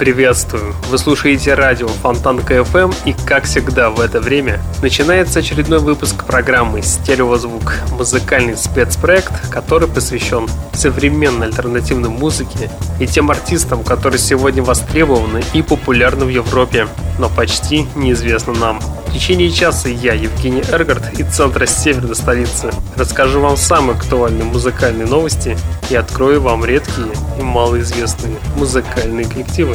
[0.00, 0.74] Приветствую!
[0.88, 6.80] Вы слушаете радио Фонтанка FM и, как всегда в это время, начинается очередной выпуск программы
[6.80, 15.60] «Стереозвук»– музыкальный спецпроект, который посвящен современной альтернативной музыке и тем артистам, которые сегодня востребованы и
[15.60, 18.80] популярны в Европе, но почти неизвестны нам.
[19.10, 25.08] В течение часа я, Евгений Эргард, из центра северной столицы, расскажу вам самые актуальные музыкальные
[25.08, 25.58] новости
[25.90, 29.74] и открою вам редкие и малоизвестные музыкальные коллективы.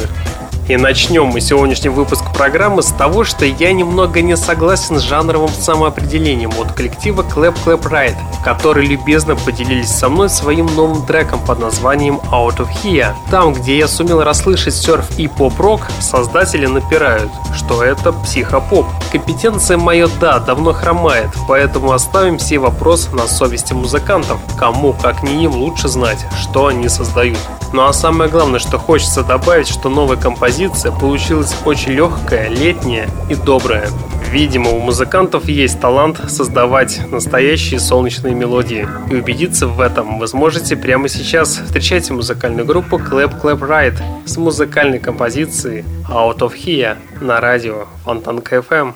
[0.68, 5.48] И начнем мы сегодняшний выпуск программы с того, что я немного не согласен с жанровым
[5.48, 11.60] самоопределением от коллектива Clap Clap Ride, которые любезно поделились со мной своим новым треком под
[11.60, 13.14] названием Out of Here.
[13.30, 18.86] Там, где я сумел расслышать серф и поп-рок, создатели напирают, что это психопоп.
[19.12, 24.40] Компетенция моя, да, давно хромает, поэтому оставим все вопросы на совести музыкантов.
[24.58, 27.38] Кому, как не им, лучше знать, что они создают.
[27.72, 30.16] Ну а самое главное, что хочется добавить, что новая
[30.56, 33.90] композиция получилась очень легкая, летняя и добрая.
[34.30, 38.88] Видимо, у музыкантов есть талант создавать настоящие солнечные мелодии.
[39.10, 41.58] И убедиться в этом вы сможете прямо сейчас.
[41.58, 48.56] Встречайте музыкальную группу Clap Clap Ride с музыкальной композицией Out of Here на радио Фонтанка
[48.56, 48.94] FM.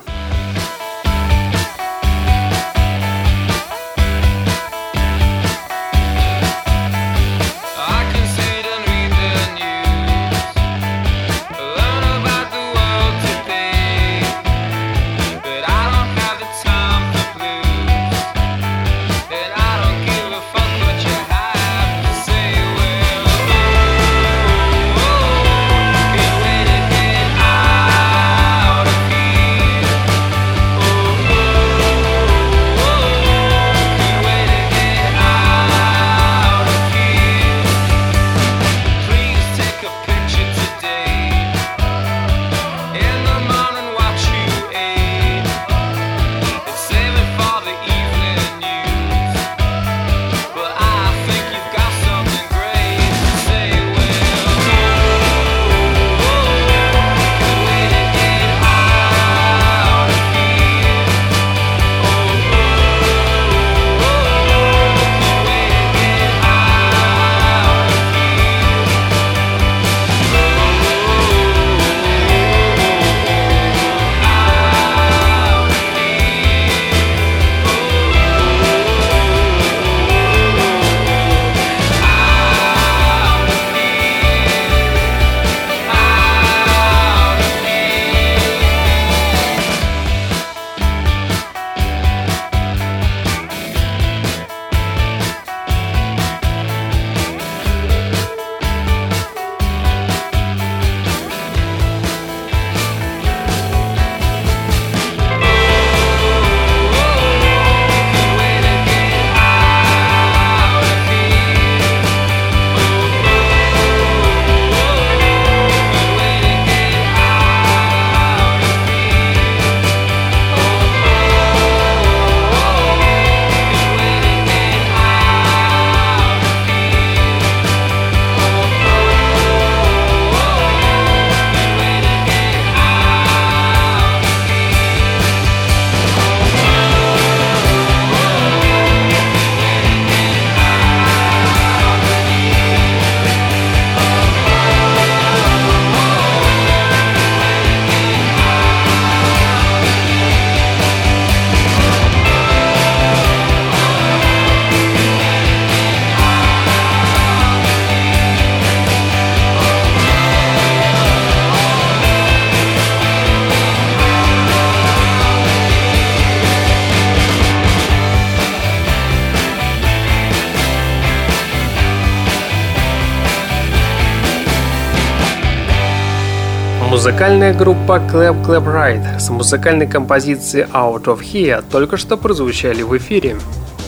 [177.01, 182.95] Музыкальная группа Clap Clap Ride с музыкальной композицией Out of Here только что прозвучали в
[182.99, 183.39] эфире.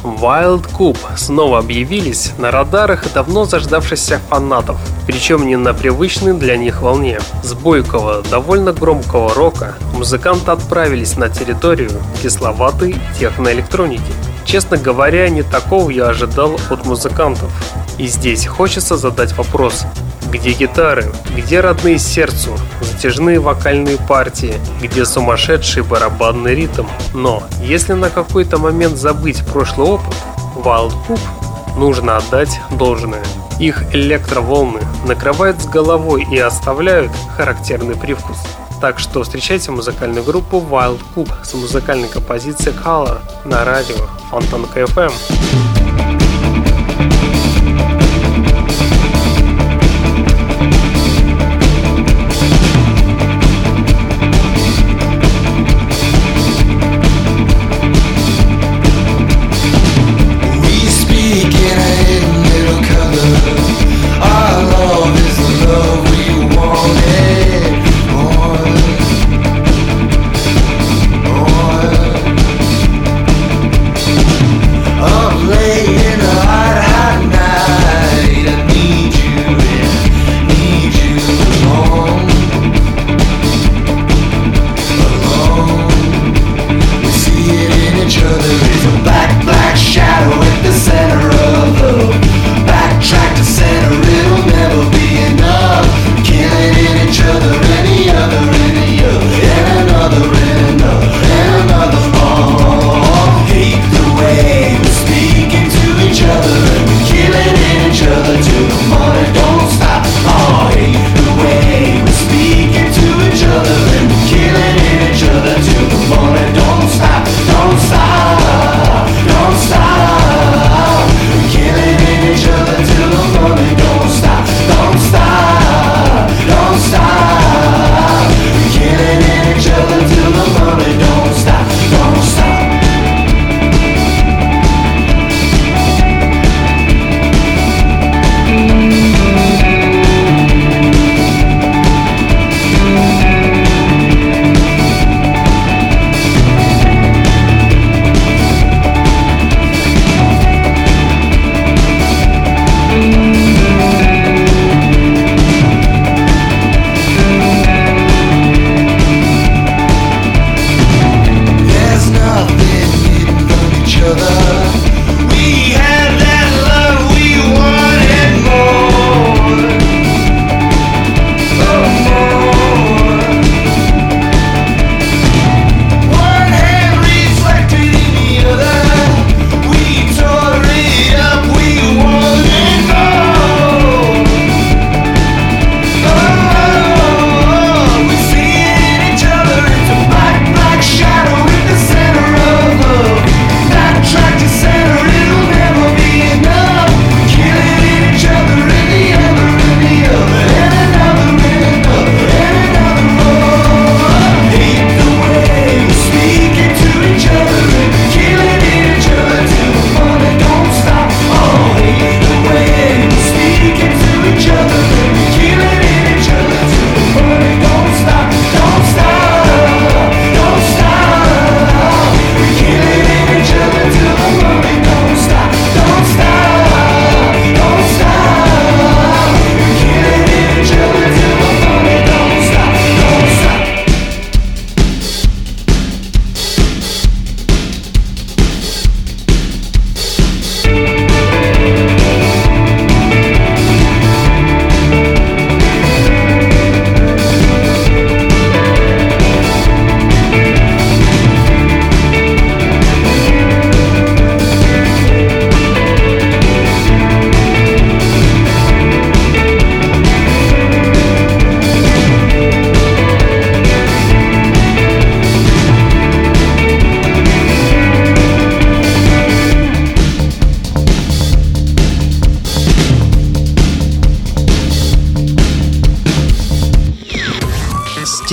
[0.03, 6.81] Wild Cube снова объявились на радарах давно заждавшихся фанатов, причем не на привычной для них
[6.81, 7.21] волне.
[7.43, 11.91] С бойкого, довольно громкого рока музыканты отправились на территорию
[12.23, 14.15] кисловатой техноэлектроники.
[14.47, 17.51] Честно говоря, не такого я ожидал от музыкантов.
[17.99, 19.85] И здесь хочется задать вопрос,
[20.33, 26.87] где гитары, где родные сердцу, затяжные вокальные партии, где сумасшедший барабанный ритм.
[27.13, 30.15] Но если на какой-то момент забыть прошлый опыт,
[30.57, 31.21] Wild Poop
[31.77, 33.23] нужно отдать должное.
[33.61, 38.39] Их электроволны накрывают с головой и оставляют характерный привкус.
[38.81, 45.72] Так что встречайте музыкальную группу Wild Coop с музыкальной композицией Color на радио Фонтанка FM.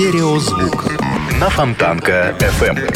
[0.00, 0.86] Стереозвук
[1.38, 2.90] на Фонтанка FM.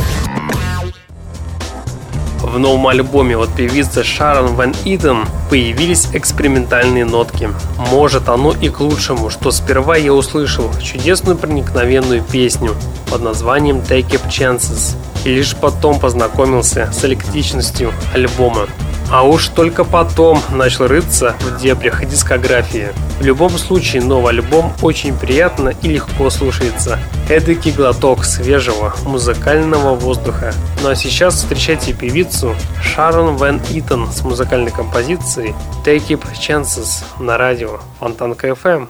[2.40, 7.50] В новом альбоме от певицы Шарон Ван Иден появились экспериментальные нотки.
[7.90, 12.75] Может оно и к лучшему, что сперва я услышал чудесную проникновенную песню
[13.11, 14.96] под названием Take Up Chances
[15.26, 18.66] и лишь потом познакомился с электричностью альбома.
[19.14, 22.88] А уж только потом начал рыться в дебрях дискографии.
[23.21, 26.99] В любом случае, новый альбом очень приятно и легко слушается.
[27.28, 30.52] Эдакий глоток свежего музыкального воздуха.
[30.83, 35.54] Ну а сейчас встречайте певицу Шарон Ван Итон с музыкальной композицией
[35.85, 38.88] Take It Chances на радио Фонтанка FM.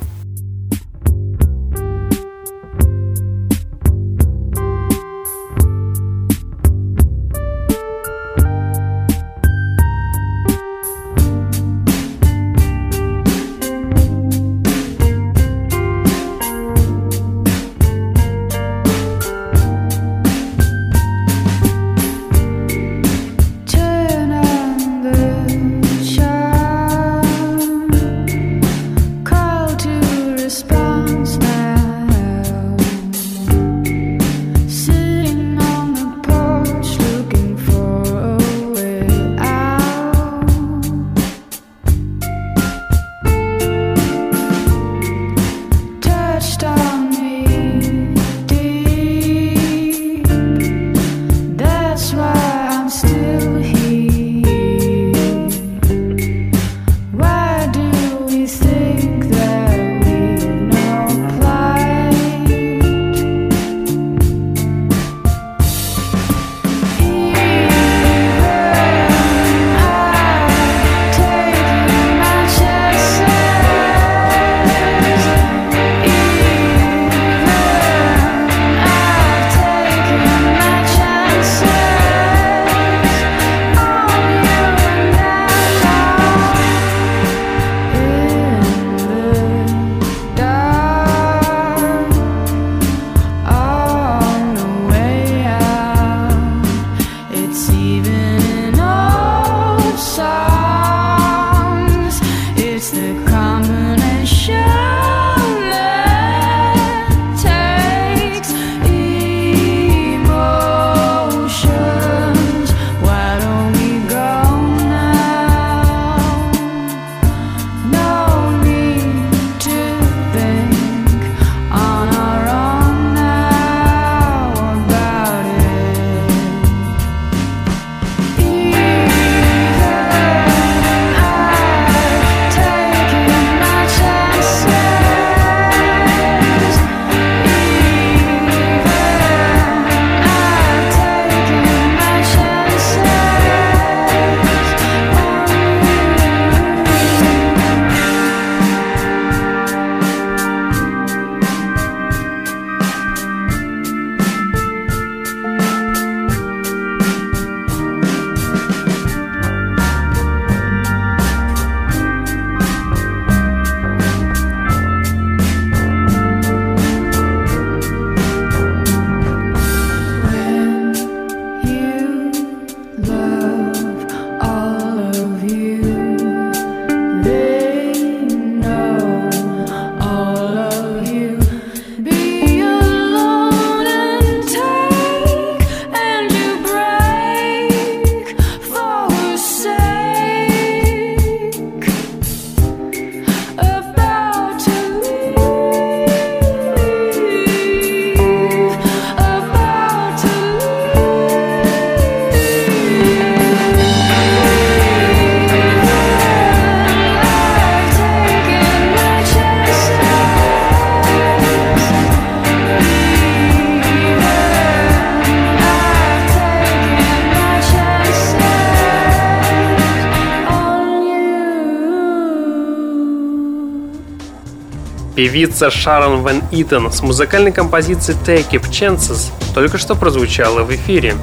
[225.34, 231.16] Певица Шарон Ван Итон с музыкальной композицией Take It Chances только что прозвучала в эфире.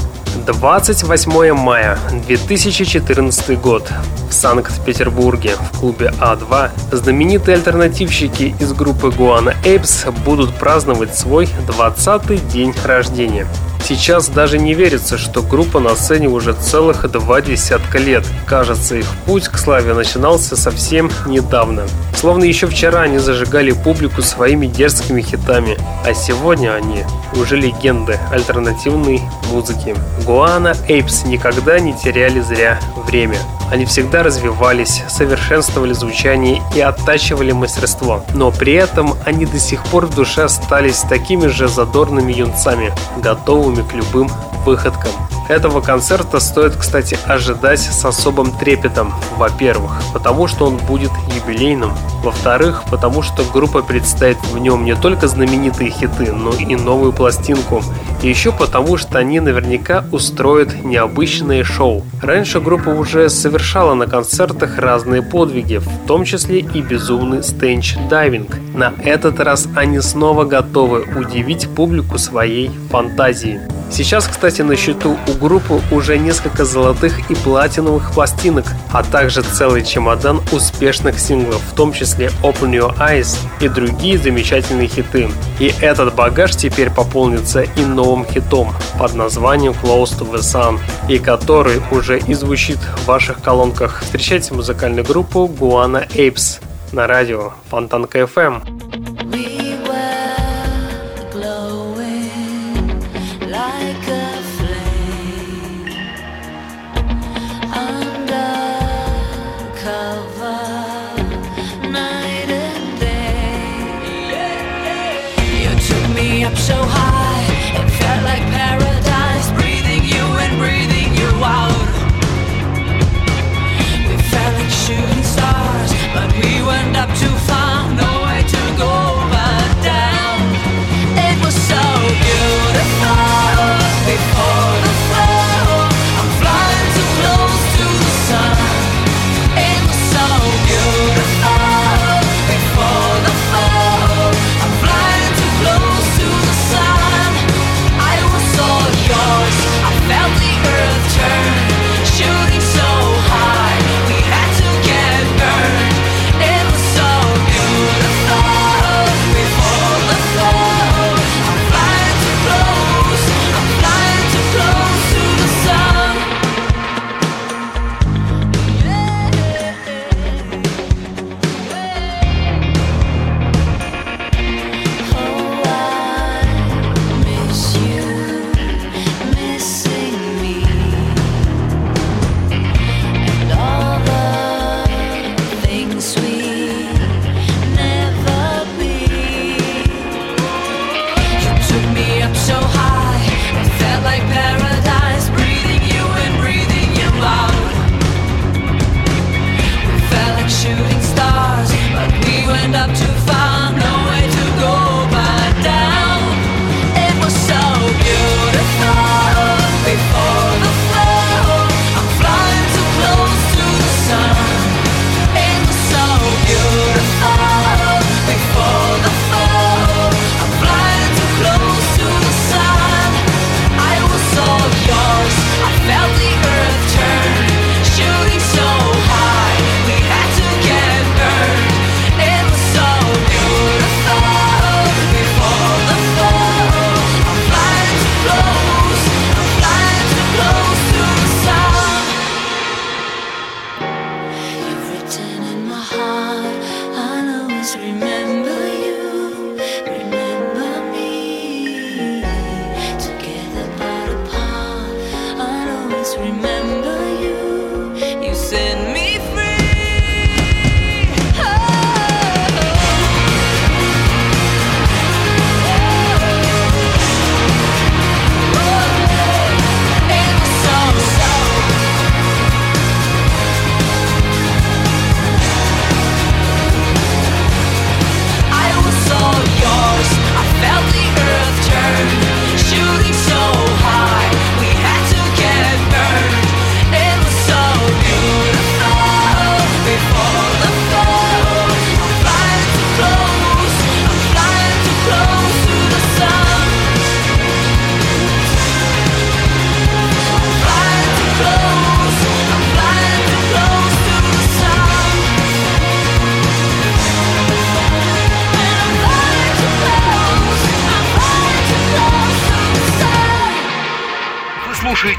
[0.45, 3.89] 28 мая 2014 год
[4.29, 12.39] в Санкт-Петербурге в клубе А2 знаменитые альтернативщики из группы Guana Apes будут праздновать свой 20-й
[12.51, 13.47] день рождения.
[13.81, 18.25] Сейчас даже не верится, что группа на сцене уже целых два десятка лет.
[18.45, 21.83] Кажется, их путь к славе начинался совсем недавно.
[22.21, 25.75] Словно еще вчера они зажигали публику своими дерзкими хитами,
[26.05, 29.95] а сегодня они уже легенды альтернативной музыки.
[30.23, 33.39] Гуана Эйпс никогда не теряли зря время.
[33.71, 38.23] Они всегда развивались, совершенствовали звучание и оттачивали мастерство.
[38.35, 43.81] Но при этом они до сих пор в душе остались такими же задорными юнцами, готовыми
[43.81, 44.29] к любым
[44.63, 45.11] выходкам.
[45.51, 49.13] Этого концерта стоит, кстати, ожидать с особым трепетом.
[49.35, 51.91] Во-первых, потому что он будет юбилейным.
[52.23, 57.83] Во-вторых, потому что группа представит в нем не только знаменитые хиты, но и новую пластинку.
[58.21, 62.05] И еще потому, что они наверняка устроят необычное шоу.
[62.21, 68.55] Раньше группа уже совершала на концертах разные подвиги, в том числе и безумный стейдж-дайвинг.
[68.73, 73.59] На этот раз они снова готовы удивить публику своей фантазией.
[73.91, 79.83] Сейчас, кстати, на счету у группы уже несколько золотых и платиновых пластинок, а также целый
[79.83, 85.29] чемодан успешных синглов, в том числе Open Your Eyes и другие замечательные хиты.
[85.59, 90.79] И этот багаж теперь пополнится и новым хитом под названием Close to the Sun,
[91.09, 94.01] и который уже и звучит в ваших колонках.
[94.03, 96.61] Встречайте музыкальную группу Guana Apes
[96.93, 98.80] на радио Фонтанка FM.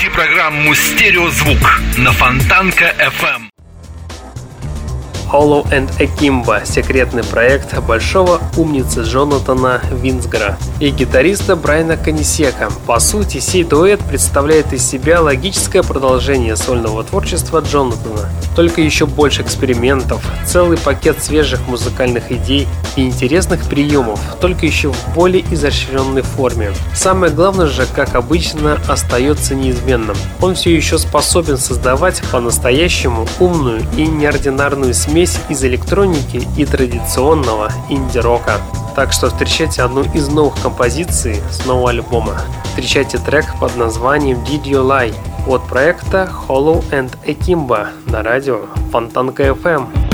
[0.02, 3.51] Слушаете программу «Стереозвук» на Фонтанка FM.
[5.32, 12.70] Hollow and Akimbo– секретный проект большого умницы Джонатана Винсгора и гитариста Брайана Канисека.
[12.86, 18.28] По сути, сей дуэт представляет из себя логическое продолжение сольного творчества Джонатана.
[18.54, 25.14] Только еще больше экспериментов, целый пакет свежих музыкальных идей и интересных приемов, только еще в
[25.14, 26.72] более изощренной форме.
[26.94, 30.16] Самое главное же, как обычно, остается неизменным.
[30.42, 37.70] Он все еще способен создавать по-настоящему умную и неординарную смесь смесь из электроники и традиционного
[37.88, 38.60] инди-рока.
[38.96, 42.40] Так что встречайте одну из новых композиций с нового альбома.
[42.64, 45.14] Встречайте трек под названием Did You Lie
[45.46, 50.11] от проекта Hollow and Akimbo на радио Фонтанка FM.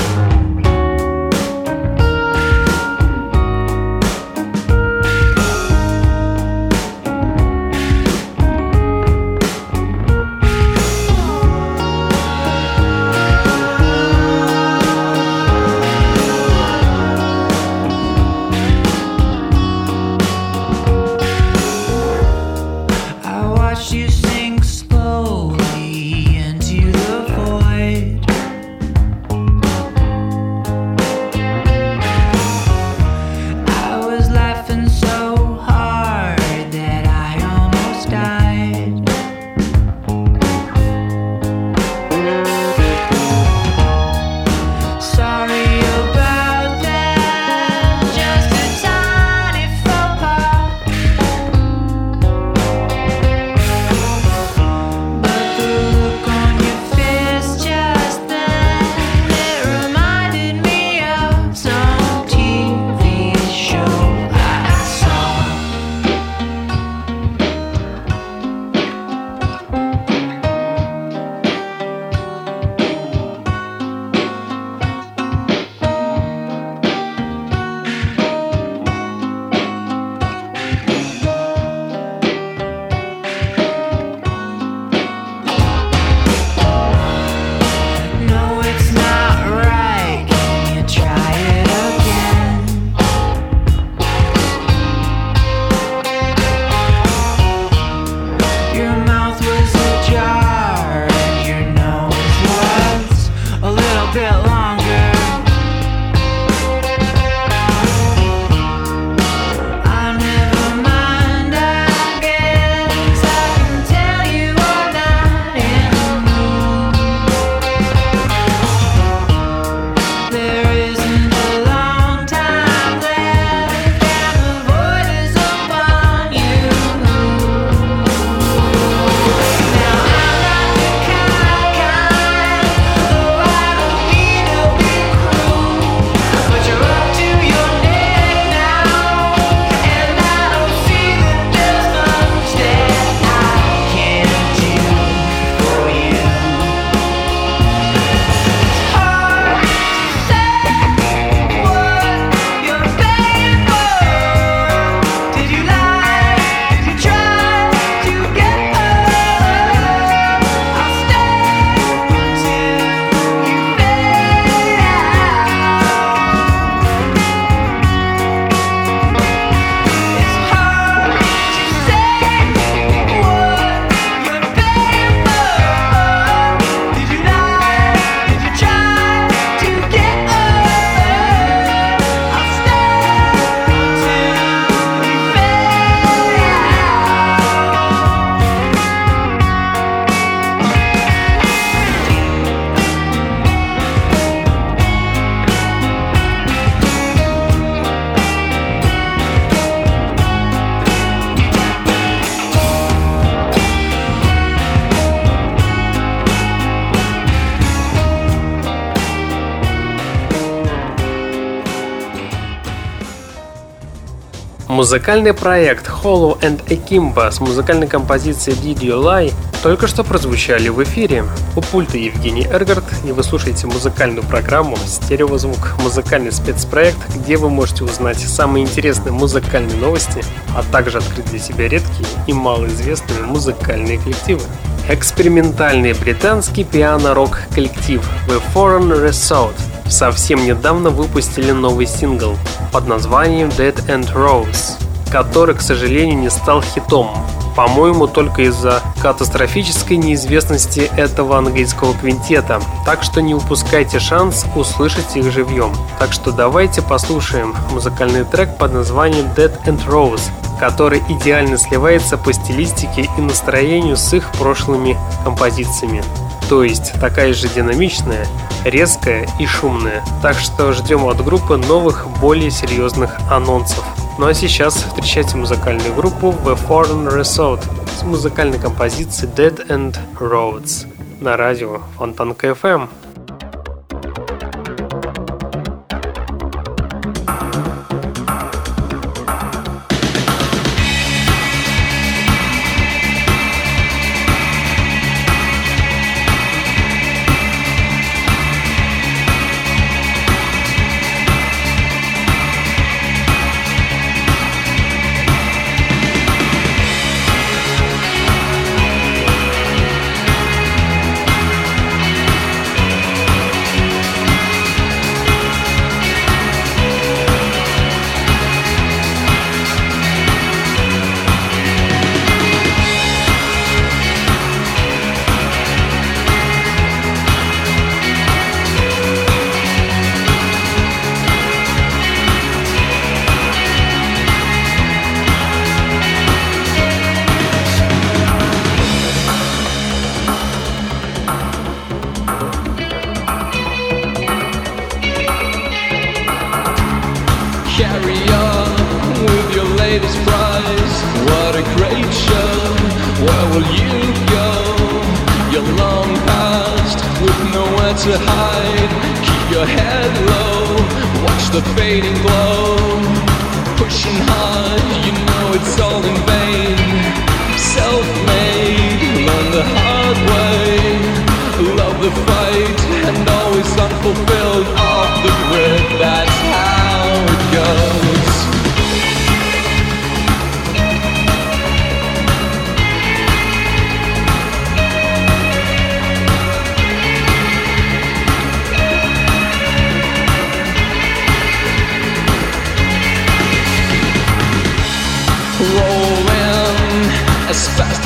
[214.89, 220.83] Музыкальный проект Hollow and Akimbo с музыкальной композицией Did You Lie только что прозвучали в
[220.83, 221.25] эфире.
[221.57, 227.85] У пульта Евгений Эргард, и вы слушаете музыкальную программу «Стереозвук»– музыкальный спецпроект, где вы можете
[227.85, 230.25] узнать самые интересные музыкальные новости,
[230.57, 234.41] а также открыть для себя редкие и малоизвестные музыкальные коллективы.
[234.89, 239.53] Экспериментальный британский пиано-рок коллектив The Foreign Resort
[239.91, 242.39] совсем недавно выпустили новый сингл
[242.79, 244.79] под названием Dead End Rose.
[245.11, 247.11] который, к сожалению, не стал хитом.
[247.57, 252.61] По-моему, только из-за катастрофической неизвестности этого английского квинтета.
[252.85, 255.73] Так что не упускайте шанс услышать их живьем.
[255.99, 262.33] Так что давайте послушаем музыкальный трек под названием Dead and Rose, который идеально сливается по
[262.33, 266.05] стилистике и настроению с их прошлыми композициями.
[266.49, 268.27] То есть такая же динамичная,
[268.65, 270.03] резкая и шумная.
[270.23, 273.85] Так что ждем от группы новых, более серьезных анонсов.
[274.19, 277.63] Ну а сейчас встречайте музыкальную группу The Foreign Resort
[277.99, 280.87] с музыкальной композицией Dead End Roads
[281.21, 282.89] на радио Фонтанка FM.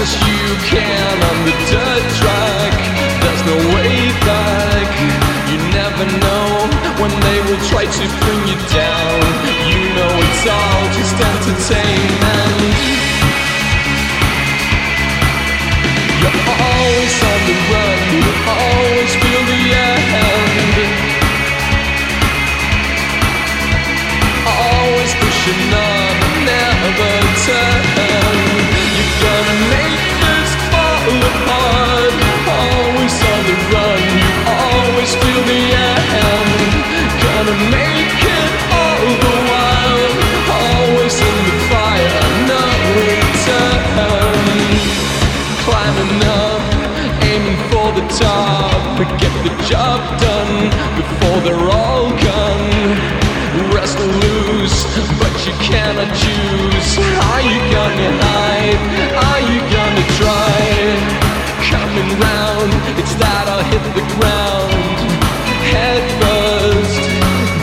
[0.03, 2.75] As you can on the dirt track.
[3.23, 4.91] There's no way back.
[5.47, 6.51] You never know
[6.99, 9.23] when they will try to bring you down.
[9.71, 12.59] You know it's all just entertainment.
[16.19, 17.99] You're always on the run.
[18.11, 18.27] You
[18.59, 20.03] always feel the end.
[24.51, 26.15] Always pushing on,
[26.51, 27.13] never
[27.47, 27.82] turn.
[48.19, 53.23] top and get the job done before they're all gone.
[53.73, 54.85] Wrestle loose,
[55.21, 56.91] but you cannot choose.
[57.33, 58.83] Are you gonna hide?
[59.17, 60.61] Are you gonna try?
[61.73, 64.99] Coming round, it's that I'll hit the ground.
[65.73, 67.01] Head first,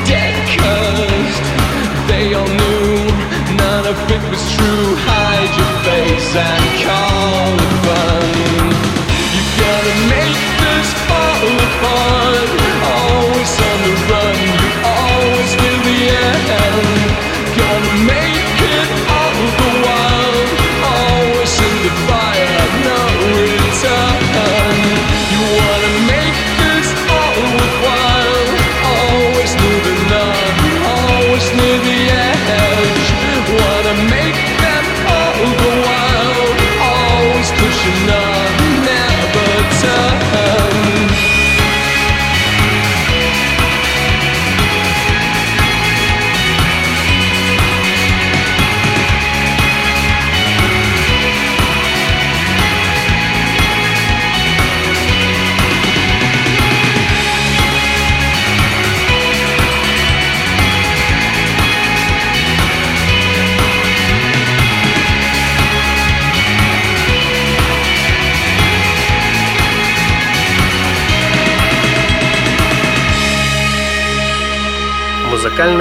[0.10, 1.46] dead cursed.
[2.10, 3.06] They all knew
[3.58, 4.96] none of it was true.
[5.06, 6.69] Hide your face and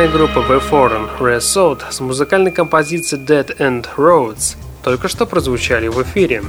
[0.08, 6.02] музыкальная группа The Foreign Resort с музыкальной композицией Dead End Roads только что прозвучали в
[6.02, 6.42] эфире.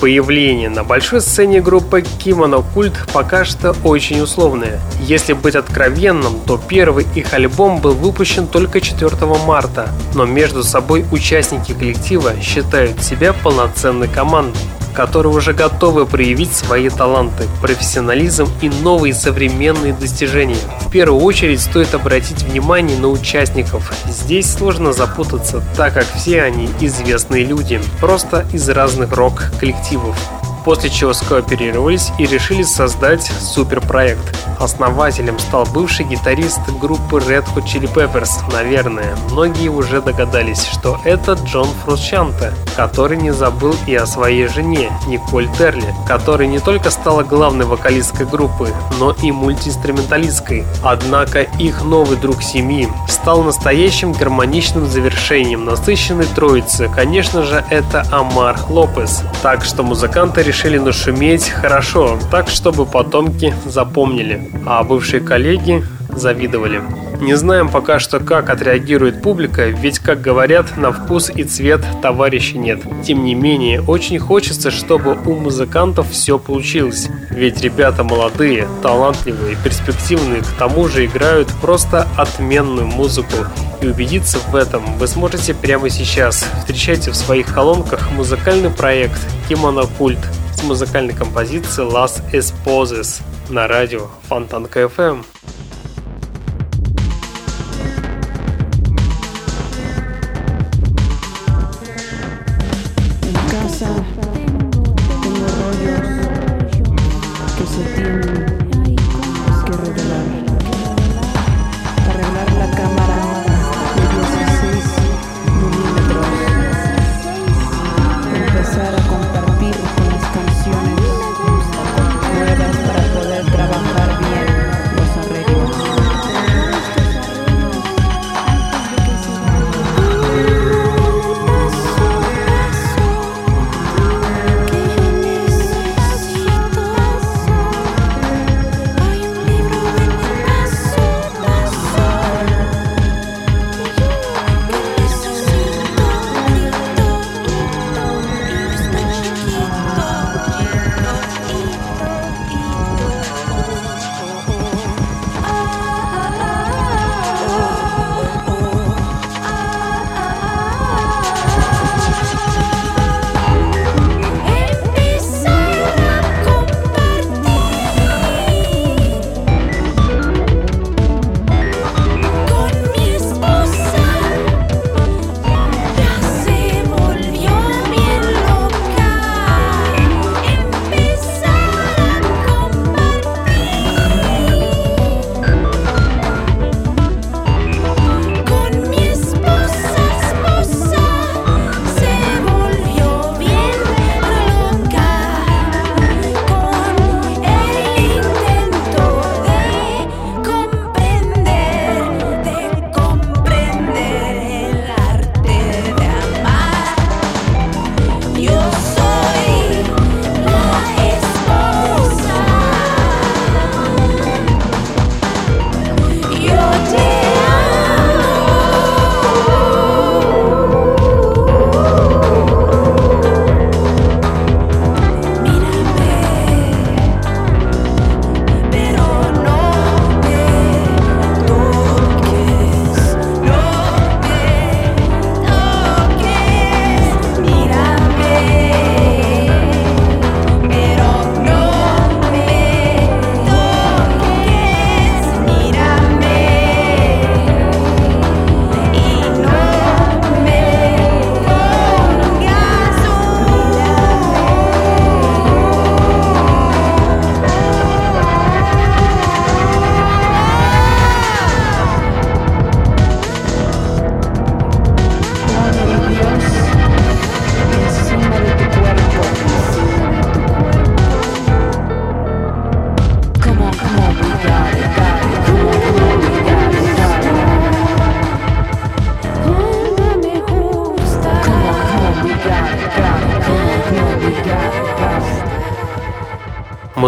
[0.00, 4.80] Появление на большой сцене группы Kimono Cult пока что очень условное.
[5.00, 9.10] Если быть откровенным, то первый их альбом был выпущен только 4
[9.46, 14.60] марта, но между собой участники коллектива считают себя полноценной командой
[14.98, 20.56] которые уже готовы проявить свои таланты, профессионализм и новые современные достижения.
[20.80, 23.92] В первую очередь стоит обратить внимание на участников.
[24.08, 30.16] Здесь сложно запутаться, так как все они известные люди, просто из разных рок-коллективов
[30.64, 34.36] после чего скооперировались и решили создать суперпроект.
[34.58, 39.16] Основателем стал бывший гитарист группы Red Hot Chili Peppers, наверное.
[39.30, 45.48] Многие уже догадались, что это Джон Фрусчанте, который не забыл и о своей жене, Николь
[45.56, 50.64] Терли, которая не только стала главной вокалисткой группы, но и мультиинструменталисткой.
[50.82, 56.90] Однако их новый друг семьи стал настоящим гармоничным завершением насыщенной троицы.
[56.94, 59.22] Конечно же, это Амар Лопес.
[59.42, 66.82] Так что музыканты решили нашуметь хорошо, так чтобы потомки запомнили, а бывшие коллеги завидовали.
[67.20, 72.58] Не знаем пока что, как отреагирует публика, ведь, как говорят, на вкус и цвет товарища
[72.58, 72.80] нет.
[73.04, 77.08] Тем не менее, очень хочется, чтобы у музыкантов все получилось.
[77.30, 83.46] Ведь ребята молодые, талантливые, перспективные, к тому же играют просто отменную музыку.
[83.80, 86.46] И убедиться в этом вы сможете прямо сейчас.
[86.60, 90.18] Встречайте в своих колонках музыкальный проект Кимона Культ
[90.54, 95.24] с музыкальной композицией Las Esposes на радио Фонтанка FM.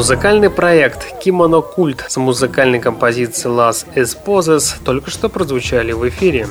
[0.00, 6.48] Музыкальный проект Kimono Cult с музыкальной композицией Las Esposes только что прозвучали в эфире.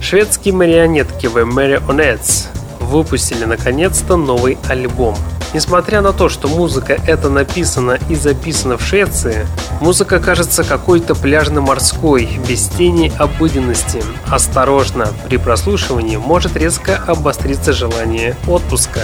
[0.00, 2.48] Шведские марионетки The Marionettes
[2.80, 5.14] выпустили наконец-то новый альбом.
[5.54, 9.46] Несмотря на то, что музыка эта написана и записана в Швеции,
[9.80, 14.02] музыка кажется какой-то пляжно-морской, без тени обыденности.
[14.26, 19.02] Осторожно, при прослушивании может резко обостриться желание отпуска.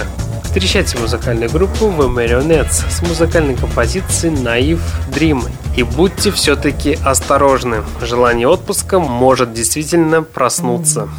[0.55, 4.79] Встречайте музыкальную группу The Marionettes с музыкальной композицией Naive
[5.11, 5.43] Dream.
[5.75, 11.09] И будьте все-таки осторожны, желание отпуска может действительно проснуться.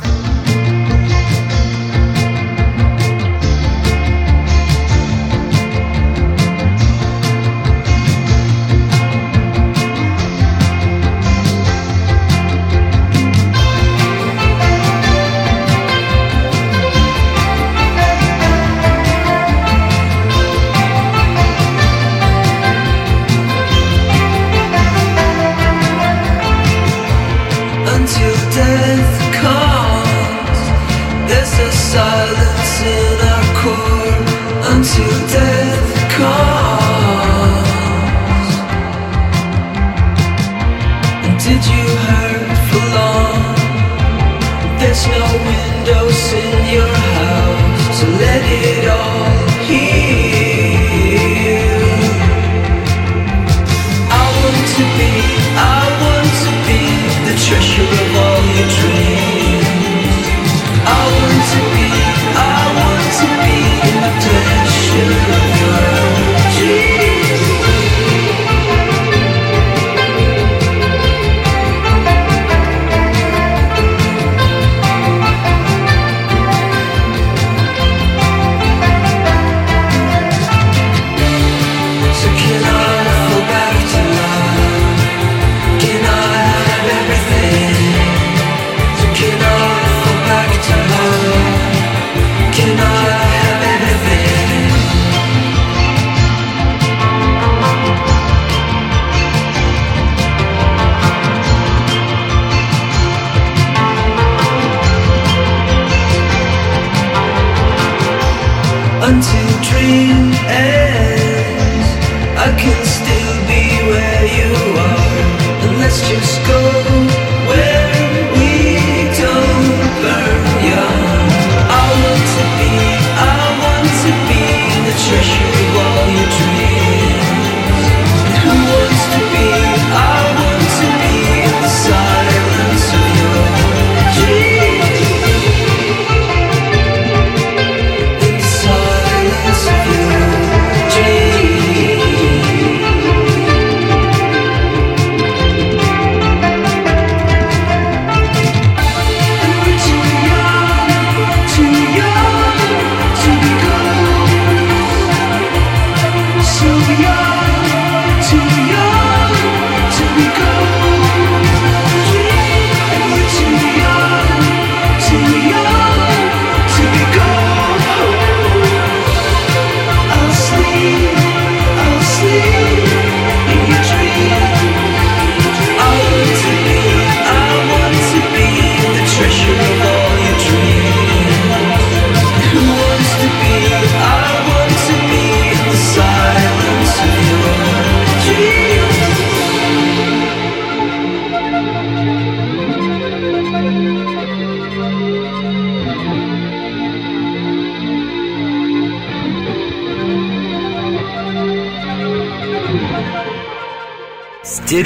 [109.09, 110.36] until dreams.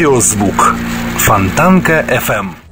[0.01, 0.75] Стереозвук.
[1.19, 2.70] Фонтанка FM.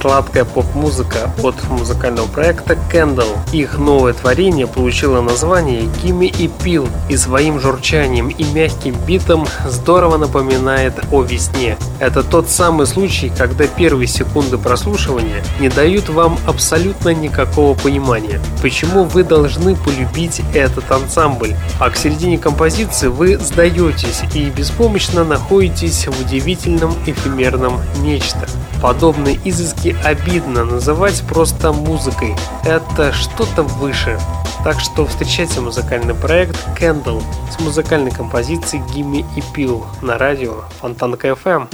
[0.00, 3.36] Сладкая поп-музыка от музыкального проекта Candle.
[3.52, 10.16] Их новое творение получило название Gimme и Пил и своим журчанием и мягким битом здорово
[10.16, 11.76] напоминает о весне.
[11.98, 19.04] Это тот самый случай, когда первые секунды прослушивания не дают вам абсолютно никакого понимания, почему
[19.04, 26.18] вы должны полюбить этот ансамбль, а к середине композиции вы сдаетесь и беспомощно находитесь в
[26.22, 28.48] удивительном эфемерном нечто.
[28.80, 29.38] Подобные
[29.80, 32.34] изыски обидно называть просто музыкой.
[32.64, 34.18] Это что-то выше.
[34.64, 41.28] Так что встречайте музыкальный проект Candle с музыкальной композицией Gimme и Пил на радио Фонтанка
[41.28, 41.68] FM.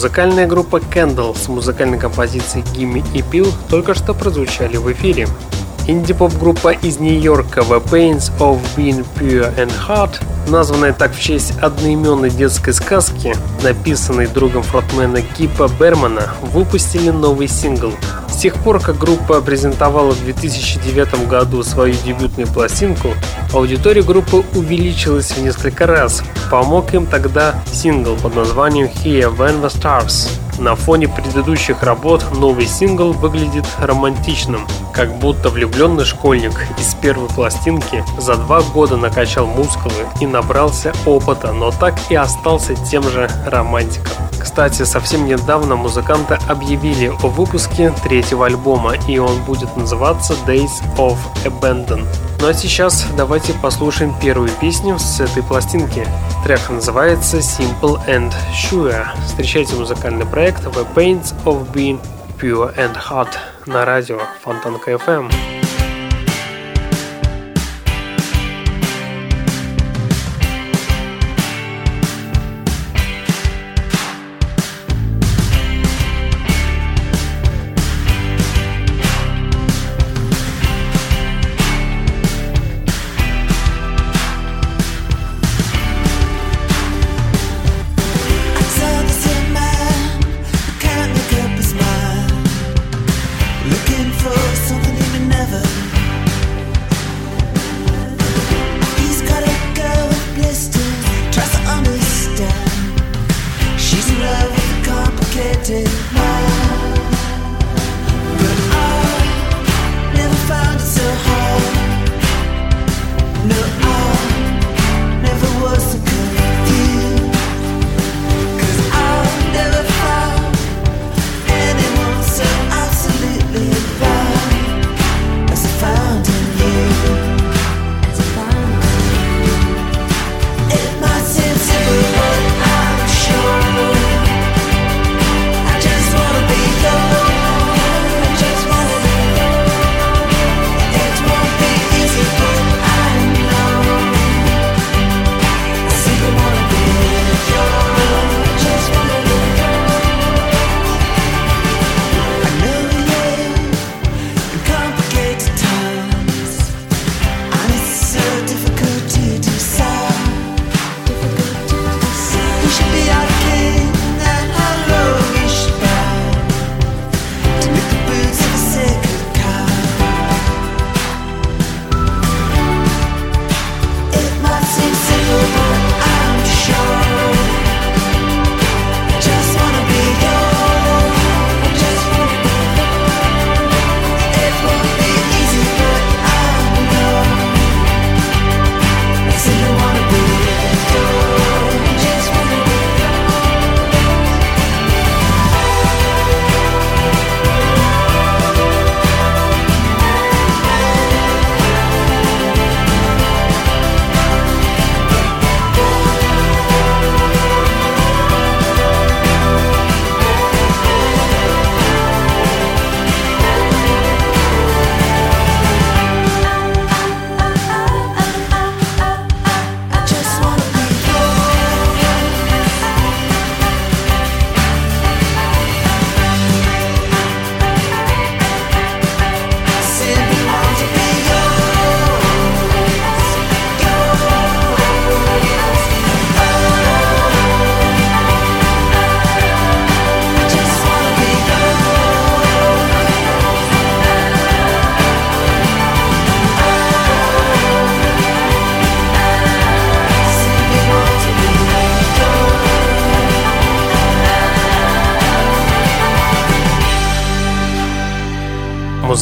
[0.00, 5.28] Музыкальная группа Candle с музыкальной композицией Gimme и Pill только что прозвучали в эфире.
[5.86, 12.30] Инди-поп-группа из Нью-Йорка The Pains of Being Pure and Hard, названная так в честь одноименной
[12.30, 17.92] детской сказки, написанной другом фронтмена Кипа Бермана, выпустили новый сингл.
[18.40, 23.10] Тех пор, как группа презентовала в 2009 году свою дебютную пластинку,
[23.52, 26.22] аудитория группы увеличилась в несколько раз.
[26.50, 30.30] Помог им тогда сингл под названием Here When the Stars.
[30.60, 38.04] На фоне предыдущих работ новый сингл выглядит романтичным, как будто влюбленный школьник из первой пластинки
[38.18, 44.12] за два года накачал мускулы и набрался опыта, но так и остался тем же романтиком.
[44.38, 51.16] Кстати, совсем недавно музыканты объявили о выпуске третьего альбома, и он будет называться Days of
[51.46, 52.06] Abandon.
[52.40, 56.06] Ну а сейчас давайте послушаем первую песню с этой пластинки.
[56.42, 59.04] Трек называется Simple and Sure.
[59.26, 62.00] Встречайте музыкальный проект The Pains of Being
[62.40, 63.28] Pure and Hot
[63.66, 65.59] на радио Фонтанка FM.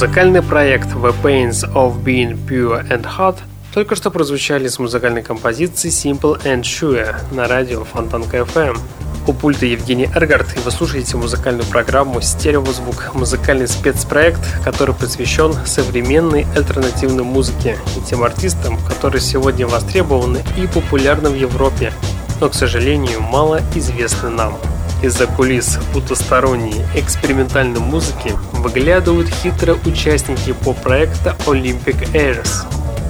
[0.00, 3.38] Музыкальный проект The Pains of Being Pure and Hot
[3.74, 8.78] только что прозвучали с музыкальной композицией Simple and Sure на радио Фонтанка FM.
[9.26, 16.46] У пульта Евгений Эргард, и вы слушаете музыкальную программу «Стереозвук», музыкальный спецпроект, который посвящен современной
[16.54, 21.92] альтернативной музыке и тем артистам, которые сегодня востребованы и популярны в Европе,
[22.40, 24.58] но, к сожалению, мало известны нам.
[25.02, 32.66] Из-за кулис потусторонней экспериментальной музыки выглядывают хитрые участники поп-проекта Olympic Airs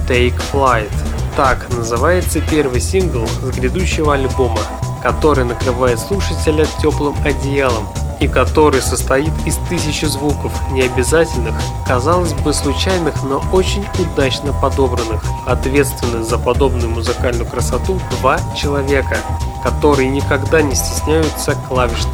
[0.07, 0.91] Take Flight.
[1.35, 4.61] Так называется первый сингл с грядущего альбома
[5.01, 7.87] который накрывает слушателя теплым одеялом
[8.19, 11.55] и который состоит из тысячи звуков, необязательных,
[11.85, 15.23] казалось бы, случайных, но очень удачно подобранных.
[15.47, 19.17] Ответственны за подобную музыкальную красоту два человека,
[19.63, 22.13] которые никогда не стесняются клавишных.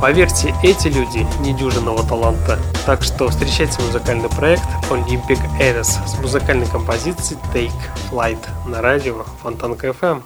[0.00, 2.58] Поверьте, эти люди недюжинного таланта.
[2.84, 7.72] Так что встречайте музыкальный проект Olympic Eras с музыкальной композицией Take
[8.10, 10.22] Flight на радио Фонтанка FM.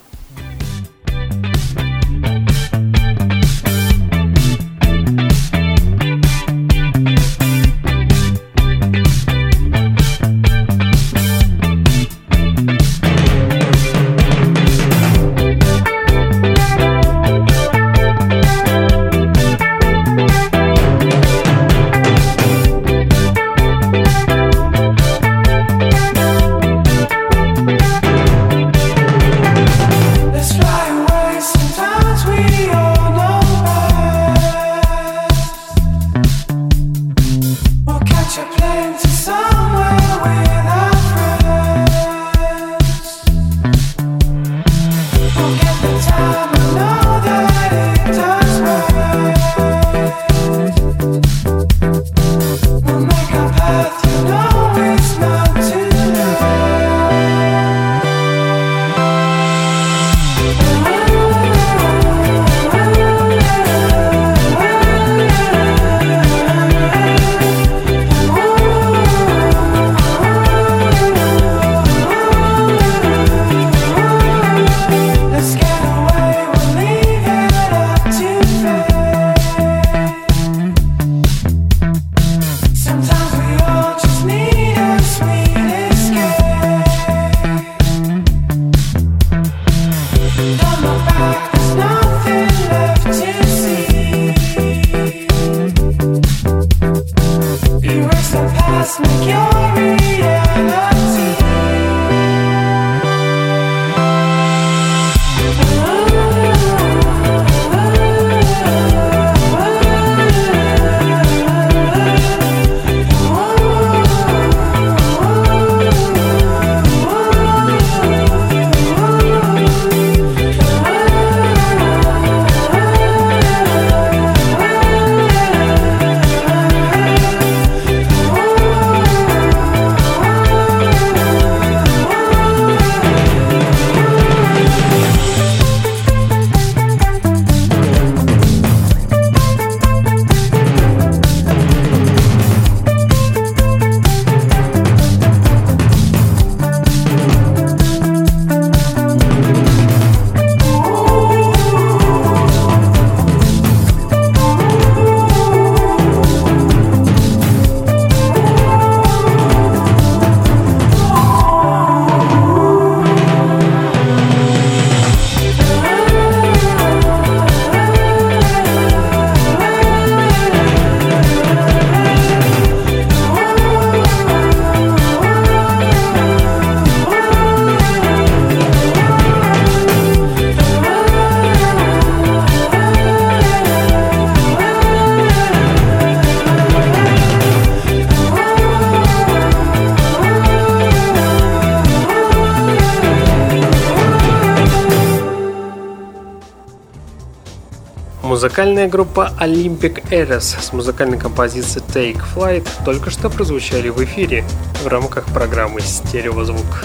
[198.59, 204.45] Музыкальная группа Olympic Eras с музыкальной композицией Take Flight только что прозвучали в эфире
[204.83, 206.83] в рамках программы «Стереозвук».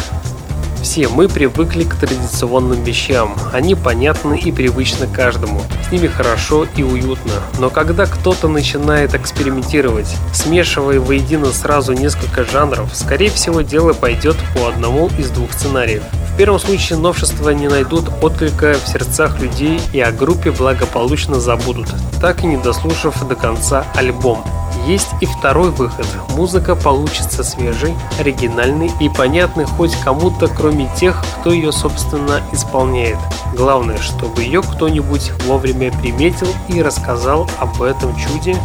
[0.83, 3.35] Все мы привыкли к традиционным вещам.
[3.51, 5.63] Они понятны и привычны каждому.
[5.87, 7.33] С ними хорошо и уютно.
[7.57, 14.67] Но когда кто-то начинает экспериментировать, смешивая воедино сразу несколько жанров, скорее всего дело пойдет по
[14.67, 16.03] одному из двух сценариев–
[16.33, 21.89] в первом случае новшества не найдут отклика в сердцах людей и о группе благополучно забудут,
[22.19, 24.43] так и не дослушав до конца альбом.
[24.87, 26.07] Есть и второй выход.
[26.29, 33.19] Музыка получится свежей, оригинальной и понятной хоть кому-то, кроме тех, кто ее, собственно, исполняет.
[33.55, 38.57] Главное, чтобы ее кто-нибудь вовремя приметил и рассказал об этом чуде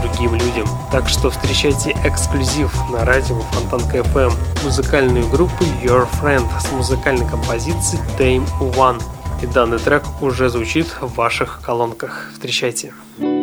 [0.00, 0.66] другим людям.
[0.90, 4.32] Так что встречайте эксклюзив на радио Фонтанка FM
[4.64, 9.02] музыкальную группу Your Friend с музыкальной композицией Tame One.
[9.42, 12.30] И данный трек уже звучит в ваших колонках.
[12.32, 12.92] Встречайте.
[13.16, 13.35] Стереозвук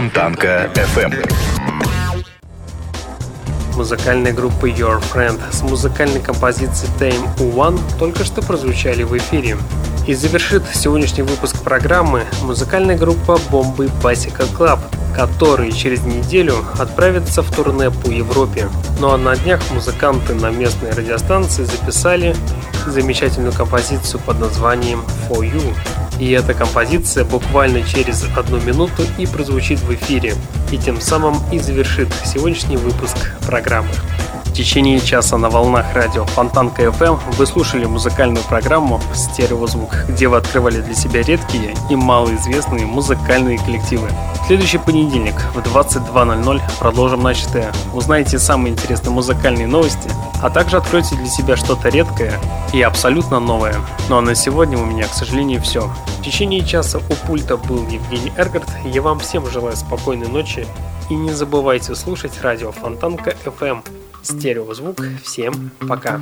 [0.00, 1.30] Фонтанка FM.
[3.76, 9.58] Музыкальная группа Your Friend с музыкальной композицией Time One только что прозвучали в эфире.
[10.06, 14.78] И завершит сегодняшний выпуск программы музыкальная группа Бомбы Басика Club,
[15.14, 18.70] которые через неделю отправятся в турне по Европе.
[19.00, 22.34] Ну а на днях музыканты на местной радиостанции записали
[22.86, 25.74] замечательную композицию под названием For You.
[26.20, 30.34] И эта композиция буквально через одну минуту и прозвучит в эфире,
[30.70, 33.16] и тем самым и завершит сегодняшний выпуск
[33.46, 33.88] программы.
[34.50, 40.38] В течение часа на волнах радио Фонтанка FM вы слушали музыкальную программу «Стереозвук», где вы
[40.38, 44.08] открывали для себя редкие и малоизвестные музыкальные коллективы.
[44.42, 47.72] В следующий понедельник в 22.00 продолжим начатое.
[47.94, 50.10] Узнаете самые интересные музыкальные новости,
[50.42, 52.34] а также откройте для себя что-то редкое
[52.72, 53.76] и абсолютно новое.
[54.08, 55.88] Ну а на сегодня у меня, к сожалению, все.
[56.18, 58.68] В течение часа у пульта был Евгений Эргард.
[58.84, 60.66] Я вам всем желаю спокойной ночи
[61.08, 63.99] и не забывайте слушать радио Фонтанка FM.
[64.21, 65.01] Стереозвук.
[65.23, 66.19] Всем пока.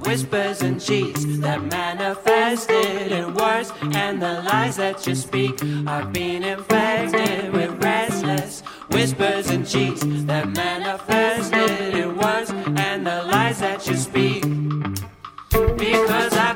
[0.00, 5.62] whispers and cheats that manifested in words and the lies that you speak.
[5.86, 13.60] I've been infected with restless whispers and cheats that manifested in words and the lies
[13.60, 14.42] that you speak.
[15.76, 16.54] Because I